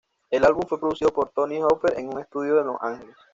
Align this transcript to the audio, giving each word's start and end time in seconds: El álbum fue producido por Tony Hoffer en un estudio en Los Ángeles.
El 0.31 0.45
álbum 0.45 0.63
fue 0.67 0.79
producido 0.79 1.13
por 1.13 1.29
Tony 1.29 1.61
Hoffer 1.61 1.99
en 1.99 2.09
un 2.09 2.19
estudio 2.19 2.59
en 2.59 2.65
Los 2.65 2.77
Ángeles. 2.81 3.15